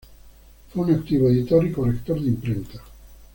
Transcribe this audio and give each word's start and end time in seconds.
Fue 0.73 0.83
un 0.87 0.95
activo 0.95 1.29
editor 1.29 1.63
y 1.63 1.71
corrector 1.71 2.19
de 2.19 2.29
imprenta. 2.29 2.81